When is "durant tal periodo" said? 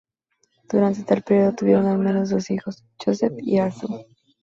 0.67-1.53